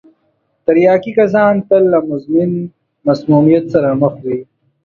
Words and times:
تریاکي 0.65 1.11
کسان 1.19 1.53
تل 1.67 1.83
له 1.93 1.99
مزمن 2.09 2.51
مسمومیت 3.07 3.63
سره 3.73 3.89
مخ 4.01 4.13
وي. 4.25 4.37